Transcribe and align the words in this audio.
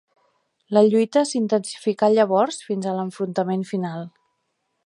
La 0.77 0.81
lluita 0.85 1.23
s'intensificà 1.31 2.11
llavors 2.15 2.59
fins 2.71 2.89
a 2.93 2.97
l'enfrontament 2.99 3.69
final. 3.75 4.11